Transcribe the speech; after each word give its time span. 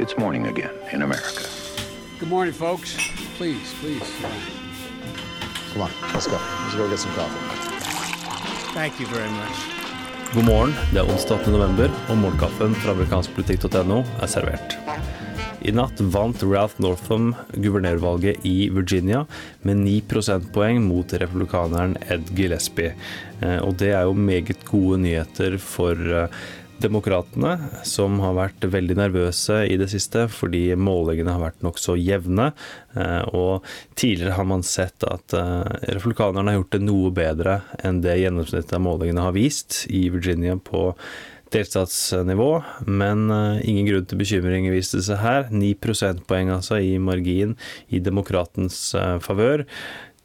It's 0.00 0.16
morning 0.16 0.46
again 0.46 0.70
in 0.92 1.02
America. 1.02 1.44
Good 2.18 2.30
morning, 2.30 2.54
folks. 2.54 2.96
Please, 3.36 3.74
please. 3.80 4.08
Come 5.72 5.82
on, 5.82 5.90
let's 6.14 6.26
go. 6.26 6.38
Let's 6.62 6.74
go 6.74 6.88
get 6.88 6.98
some 6.98 7.12
coffee. 7.12 8.72
Thank 8.72 8.98
you 9.00 9.06
very 9.06 9.30
much. 9.30 9.56
God 10.34 10.44
morgen, 10.44 10.74
det 10.92 11.02
er 11.02 11.10
onsdag 11.10 11.34
8. 11.42 11.50
november, 11.50 11.90
og 12.08 12.16
morgenkaffen 12.22 12.74
fra 12.80 12.94
amerikanskpolitikk.no 12.94 13.98
er 14.22 14.30
servert. 14.30 14.76
I 15.60 15.74
natt 15.76 16.00
vant 16.00 16.40
Ralph 16.48 16.78
Northam 16.80 17.34
guvernørvalget 17.52 18.46
i 18.48 18.70
Virginia 18.72 19.26
med 19.68 19.82
9 19.82 19.98
prosentpoeng 20.08 20.80
mot 20.86 21.12
republikaneren 21.12 21.98
Ed 22.08 22.32
Gillespie. 22.38 22.94
Eh, 23.42 23.58
Og 23.60 23.76
det 23.76 23.92
er 23.92 24.08
jo 24.08 24.16
meget 24.16 24.64
gode 24.64 25.02
nyheter 25.04 25.58
for 25.60 25.92
eh, 25.92 26.40
demokratene, 26.82 27.56
som 27.86 28.18
har 28.24 28.36
vært 28.36 28.64
veldig 28.72 28.96
nervøse 28.98 29.60
i 29.68 29.76
det 29.80 29.90
siste 29.92 30.26
fordi 30.32 30.70
målingene 30.78 31.34
har 31.36 31.42
vært 31.42 31.64
nokså 31.64 31.96
jevne. 32.00 32.50
Eh, 32.96 33.22
Og 33.36 33.66
tidligere 33.94 34.36
har 34.38 34.48
man 34.48 34.64
sett 34.66 35.04
at 35.06 35.34
eh, 35.36 35.92
republikanerne 35.94 36.52
har 36.52 36.60
gjort 36.60 36.76
det 36.76 36.84
noe 36.86 37.10
bedre 37.14 37.60
enn 37.84 38.00
det 38.04 38.18
gjennomsnittet 38.22 38.76
av 38.76 38.84
målingene 38.84 39.28
har 39.28 39.36
vist 39.36 39.84
i 39.90 40.08
Virginia 40.12 40.56
på 40.56 40.90
delstatsnivå, 41.50 42.50
men 42.86 43.24
eh, 43.34 43.64
ingen 43.70 43.88
grunn 43.88 44.06
til 44.10 44.20
bekymring 44.20 44.70
viste 44.72 45.02
seg 45.02 45.22
her. 45.22 45.48
9 45.50 45.74
prosentpoeng 45.82 46.52
altså 46.54 46.78
i 46.82 46.94
margin 47.02 47.56
i 47.90 48.02
demokratens 48.02 48.90
favør. 49.24 49.66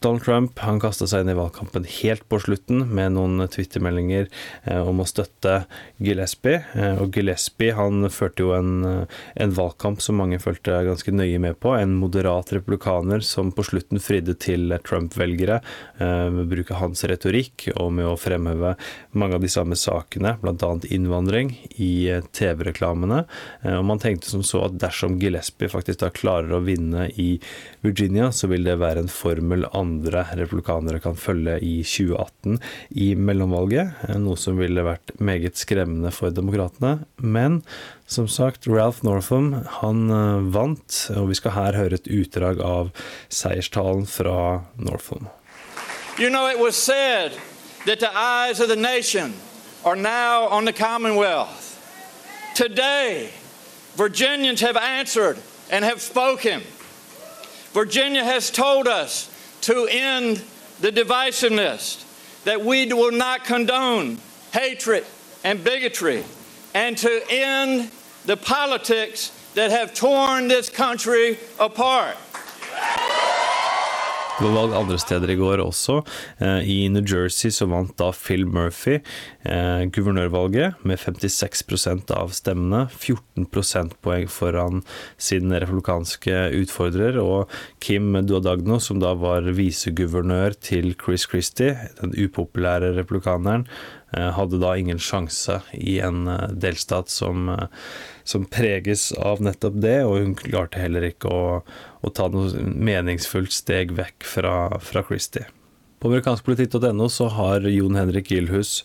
Donald 0.00 0.22
Trump 0.24 0.58
han 0.64 0.78
kasta 0.80 1.04
seg 1.04 1.26
inn 1.26 1.30
i 1.34 1.36
valgkampen 1.36 1.84
helt 1.84 2.22
på 2.32 2.38
slutten 2.40 2.86
med 2.88 3.12
noen 3.18 3.44
twittermeldinger 3.52 4.30
eh, 4.64 4.80
om 4.80 5.02
å 5.02 5.04
støtte 5.04 5.66
Gillespie. 6.00 6.62
Eh, 6.72 7.02
og 7.02 7.12
Gillespie 7.12 7.74
han 7.76 8.06
førte 8.08 8.46
jo 8.46 8.54
en, 8.56 8.70
eh, 8.88 9.18
en 9.44 9.52
valgkamp 9.52 10.00
som 10.00 10.16
mange 10.16 10.38
følte 10.40 10.78
ganske 10.86 11.12
nøye 11.12 11.42
med 11.44 11.58
på. 11.60 11.74
En 11.76 11.92
moderat 12.00 12.54
republikaner 12.56 13.20
som 13.20 13.50
på 13.52 13.66
slutten 13.68 14.00
fridde 14.00 14.38
til 14.40 14.72
Trump-velgere 14.86 15.60
med 16.00 16.48
bruk 16.48 16.70
av 16.72 16.78
hans 16.80 17.02
retorikk 17.04 17.66
og 17.74 17.90
med 17.92 18.06
å 18.08 18.16
fremheve 18.18 18.72
mange 19.12 19.36
av 19.36 19.44
de 19.44 19.50
samme 19.52 19.76
sakene, 19.76 20.36
bl.a. 20.40 20.70
innvandring, 20.88 21.52
i 21.76 22.08
TV-reklamene. 22.36 23.20
Og 23.76 23.84
man 23.84 24.00
tenkte 24.00 24.30
som 24.32 24.44
så 24.46 24.64
at 24.68 24.78
dersom 24.80 25.18
Gillespie 25.20 25.68
faktisk 25.72 26.00
da 26.00 26.12
klarer 26.14 26.56
å 26.56 26.62
vinne 26.64 27.08
i 27.20 27.34
Virginia, 27.84 28.30
så 28.32 28.48
vil 28.50 28.64
det 28.64 28.78
være 28.80 29.04
en 29.04 29.12
formel 29.12 29.66
andre 29.90 30.24
republikanere 30.38 31.00
kan 31.02 31.18
følge 31.18 31.58
i 31.64 31.80
2018 31.82 32.58
i 32.90 33.12
mellomvalget, 33.18 33.92
eh, 34.08 34.18
noe 34.22 34.38
som 34.38 34.58
ville 34.60 34.84
vært 34.86 35.14
meget 35.18 35.58
skremmende 35.60 36.12
for 36.14 36.30
demokratene. 36.34 37.04
Men 37.16 37.62
som 38.06 38.28
sagt, 38.28 38.68
Ralph 38.70 39.04
Northam 39.06 39.52
han 39.80 40.10
eh, 40.10 40.48
vant, 40.54 41.02
og 41.16 41.30
vi 41.30 41.38
skal 41.38 41.56
her 41.56 41.78
høre 41.78 41.98
et 41.98 42.10
utdrag 42.10 42.62
av 42.64 42.90
seierstalen 43.28 44.06
fra 44.06 44.62
Northam. 44.76 45.28
You 46.18 46.28
know, 46.28 46.46
it 46.48 46.58
was 46.58 46.76
said 46.76 47.32
that 47.86 48.00
the 48.00 48.10
eyes 48.14 48.60
of 48.60 48.68
the 48.68 48.76
nation 48.76 49.32
are 49.84 49.96
now 49.96 50.48
on 50.50 50.64
the 50.66 50.72
Commonwealth. 50.72 51.78
Today, 52.54 53.30
Virginians 53.96 54.60
have 54.60 54.76
answered 54.76 55.38
and 55.70 55.84
have 55.84 56.00
spoken. 56.00 56.60
Virginia 57.72 58.24
has 58.24 58.50
told 58.50 58.88
us 58.88 59.29
to 59.62 59.86
end 59.90 60.42
the 60.80 60.90
divisiveness, 60.90 62.04
that 62.44 62.64
we 62.64 62.92
will 62.92 63.12
not 63.12 63.44
condone 63.44 64.18
hatred 64.52 65.04
and 65.44 65.62
bigotry, 65.62 66.24
and 66.74 66.96
to 66.98 67.22
end 67.28 67.90
the 68.24 68.36
politics 68.36 69.32
that 69.54 69.70
have 69.70 69.94
torn 69.94 70.48
this 70.48 70.68
country 70.68 71.38
apart. 71.58 72.16
Det 74.40 74.46
var 74.48 74.54
valg 74.56 74.72
andre 74.72 74.96
steder 74.96 75.34
i 75.34 75.34
går 75.36 75.60
også. 75.60 75.98
Eh, 76.40 76.62
I 76.64 76.76
New 76.88 77.04
Jersey 77.04 77.52
så 77.52 77.66
vant 77.68 77.90
da 78.00 78.06
Phil 78.16 78.46
Murphy 78.48 78.94
eh, 79.44 79.82
guvernørvalget 79.92 80.80
med 80.80 80.96
56% 80.96 82.08
av 82.16 82.32
stemmene. 82.32 82.86
14 82.88 83.44
prosentpoeng 83.52 84.24
foran 84.32 84.80
sin 85.20 85.52
republikanske 85.52 86.38
utfordrer. 86.56 87.20
Og 87.20 87.52
Kim 87.84 88.16
Duadagno, 88.24 88.80
som 88.80 89.04
da 89.04 89.12
var 89.12 89.44
viseguvernør 89.44 90.56
til 90.56 90.94
Chris 90.96 91.28
Christie, 91.28 91.76
den 92.00 92.16
upopulære 92.16 92.94
republikaneren, 92.96 93.68
hadde 94.12 94.58
da 94.58 94.74
ingen 94.78 94.98
sjanse 94.98 95.60
i 95.72 95.98
en 96.02 96.26
eh, 96.28 96.48
delstat 96.50 97.08
som, 97.08 97.48
eh, 97.48 97.66
som 98.24 98.44
preges 98.44 99.12
av 99.12 99.42
nettopp 99.44 99.78
det, 99.82 100.00
og 100.04 100.18
hun 100.18 100.34
klarte 100.38 100.82
heller 100.82 101.06
ikke 101.10 101.30
å, 101.30 101.46
å 102.00 102.12
ta 102.14 102.28
noe 102.32 102.50
meningsfullt 102.60 103.54
steg 103.54 103.94
vekk 103.98 104.26
fra, 104.26 104.54
fra 104.82 105.06
Christie. 105.06 105.46
På 106.00 106.08
amerikanskpolitikk.no 106.08 107.08
så 107.12 107.26
har 107.28 107.66
Jon 107.68 107.98
Henrik 107.98 108.30
Gilhus 108.32 108.78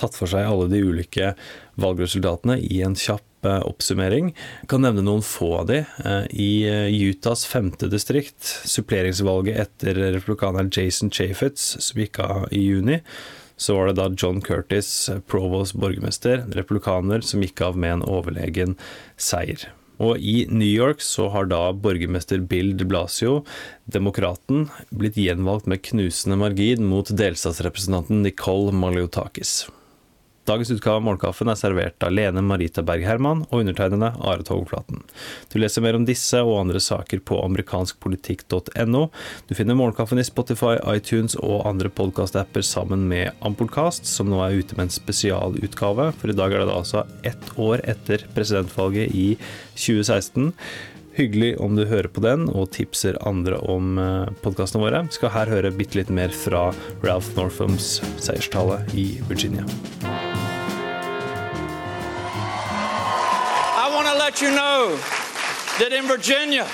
tatt 0.00 0.16
for 0.16 0.30
seg 0.30 0.46
alle 0.48 0.70
de 0.72 0.80
ulike 0.80 1.34
valgresultatene 1.82 2.56
i 2.64 2.78
en 2.86 2.96
kjapp 2.96 3.44
eh, 3.44 3.60
oppsummering. 3.68 4.30
Jeg 4.62 4.70
kan 4.72 4.80
nevne 4.80 5.04
noen 5.04 5.24
få 5.26 5.50
av 5.58 5.68
de. 5.68 5.82
Eh, 5.84 6.24
I 6.32 6.48
eh, 6.70 6.96
Utahs 7.12 7.44
femte 7.48 7.90
distrikt, 7.92 8.40
suppleringsvalget 8.64 9.60
etter 9.66 10.00
republikaneren 10.16 10.72
Jason 10.72 11.12
Chaffetz, 11.12 11.74
som 11.76 12.00
gikk 12.00 12.22
av 12.24 12.48
i 12.48 12.64
juni, 12.64 13.02
så 13.62 13.76
var 13.78 13.90
det 13.90 13.98
da 14.00 14.08
John 14.18 14.40
Curtis, 14.42 15.10
Provost 15.30 15.76
borgermester, 15.78 16.42
republikaner, 16.56 17.22
som 17.22 17.44
gikk 17.44 17.62
av 17.62 17.78
med 17.78 17.98
en 17.98 18.08
overlegen 18.08 18.74
seier. 19.20 19.68
Og 20.02 20.18
i 20.18 20.46
New 20.50 20.66
York 20.66 21.02
så 21.04 21.28
har 21.30 21.46
da 21.50 21.68
borgermester 21.72 22.42
Bill 22.42 22.72
de 22.78 22.86
Blasio, 22.88 23.42
demokraten, 23.84 24.66
blitt 24.90 25.20
gjenvalgt 25.20 25.68
med 25.70 25.84
knusende 25.86 26.40
margin 26.40 26.88
mot 26.90 27.12
delstatsrepresentanten 27.22 28.24
Nicole 28.26 28.74
Maliotakis. 28.74 29.60
Dagens 30.44 30.70
utgave 30.74 30.98
av 30.98 31.04
Morgenkaffen 31.06 31.46
er 31.52 31.58
servert 31.58 32.02
av 32.02 32.10
Lene 32.10 32.42
Marita 32.42 32.82
Berg 32.82 33.04
Herman 33.06 33.44
og 33.44 33.60
undertegnede 33.60 34.08
Are 34.26 34.42
Togflaten. 34.42 35.04
Du 35.52 35.60
leser 35.62 35.84
mer 35.84 35.94
om 35.94 36.06
disse 36.08 36.40
og 36.42 36.56
andre 36.64 36.80
saker 36.82 37.22
på 37.22 37.38
amerikanskpolitikk.no. 37.44 39.04
Du 39.46 39.54
finner 39.54 39.78
Morgenkaffen 39.78 40.18
i 40.18 40.26
Spotify, 40.26 40.74
iTunes 40.90 41.38
og 41.38 41.62
andre 41.70 41.92
podkastapper 41.94 42.66
sammen 42.66 43.06
med 43.12 43.38
Ampolkast, 43.46 44.10
som 44.10 44.32
nå 44.32 44.42
er 44.42 44.58
ute 44.58 44.74
med 44.74 44.88
en 44.88 44.96
spesialutgave. 44.96 46.10
For 46.18 46.34
i 46.34 46.36
dag 46.36 46.50
er 46.50 46.64
det 46.64 46.72
da 46.72 46.80
altså 46.80 47.06
ett 47.22 47.54
år 47.54 47.86
etter 47.94 48.26
presidentvalget 48.34 49.14
i 49.14 49.28
2016. 49.76 50.50
Hyggelig 51.14 51.54
om 51.60 51.76
du 51.76 51.84
hører 51.86 52.08
på 52.10 52.24
den 52.24 52.48
og 52.48 52.70
tipser 52.74 53.18
andre 53.28 53.60
om 53.62 53.94
podkastene 54.42 54.82
våre. 54.82 55.04
Skal 55.14 55.36
her 55.36 55.54
høre 55.54 55.74
bitte 55.76 56.00
litt 56.00 56.10
mer 56.10 56.34
fra 56.34 56.70
Ralph 57.04 57.36
Northams 57.38 57.98
seierstale 58.16 58.80
i 58.96 59.12
Virginia. 59.28 59.68
Let 64.22 64.40
you 64.40 64.52
know 64.52 64.94
that 65.80 65.88
in 65.92 66.06
Virginia, 66.06 66.68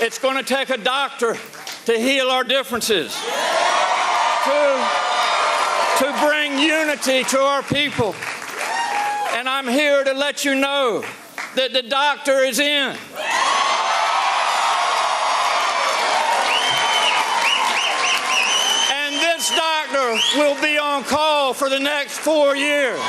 it's 0.00 0.18
going 0.18 0.34
to 0.34 0.42
take 0.42 0.70
a 0.70 0.78
doctor 0.78 1.36
to 1.84 1.92
heal 1.92 2.28
our 2.30 2.42
differences, 2.42 3.12
to, 3.12 4.58
to 5.98 6.08
bring 6.24 6.58
unity 6.58 7.22
to 7.24 7.38
our 7.38 7.62
people. 7.64 8.14
And 9.36 9.46
I'm 9.46 9.68
here 9.68 10.04
to 10.04 10.14
let 10.14 10.46
you 10.46 10.54
know 10.54 11.04
that 11.54 11.74
the 11.74 11.82
doctor 11.82 12.38
is 12.38 12.58
in. 12.58 12.96
And 18.90 19.14
this 19.20 19.50
doctor 19.50 20.16
will 20.40 20.58
be 20.62 20.78
on 20.78 21.04
call 21.04 21.52
for 21.52 21.68
the 21.68 21.78
next 21.78 22.20
four 22.20 22.56
years. 22.56 23.00